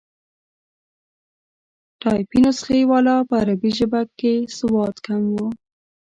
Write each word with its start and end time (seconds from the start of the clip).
ټایپي 2.01 2.39
نسخې 2.45 2.79
والا 2.91 3.15
په 3.27 3.33
عربي 3.41 3.71
ژبه 3.77 4.01
کې 4.19 4.33
سواد 4.57 4.95
کم 5.05 5.21
وو. 5.35 5.47